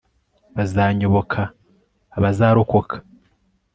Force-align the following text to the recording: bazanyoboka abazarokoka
bazanyoboka 0.55 1.41
abazarokoka 2.17 2.95